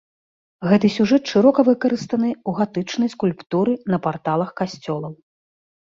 [0.71, 5.13] Гэты сюжэт шырока выкарыстаны ў гатычнай скульптуры на парталах касцёлаў.